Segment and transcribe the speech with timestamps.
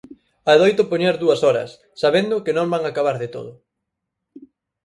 [0.53, 1.69] Adoito poñer dúas horas,
[2.01, 3.51] sabendo que non van acabar de todo.